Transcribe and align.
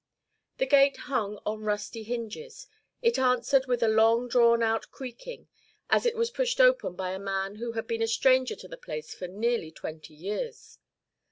The 0.57 0.65
gate 0.65 0.97
hung 0.97 1.37
on 1.45 1.63
rusty 1.63 2.01
hinges; 2.01 2.65
it 3.03 3.19
answered 3.19 3.67
with 3.67 3.83
a 3.83 3.87
long 3.87 4.27
drawn 4.27 4.63
out 4.63 4.89
creaking, 4.89 5.47
as 5.91 6.07
it 6.07 6.15
was 6.15 6.31
pushed 6.31 6.59
open 6.59 6.95
by 6.95 7.11
a 7.11 7.19
man 7.19 7.57
who 7.57 7.73
had 7.73 7.85
been 7.85 8.01
a 8.01 8.07
stranger 8.07 8.55
to 8.55 8.67
the 8.67 8.77
place 8.77 9.13
for 9.13 9.27
nearly 9.27 9.69
twenty 9.69 10.15
years. 10.15 10.79